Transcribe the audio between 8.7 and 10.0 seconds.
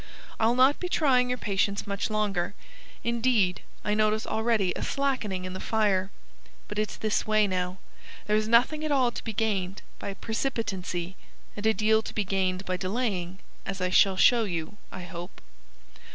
at all to be gained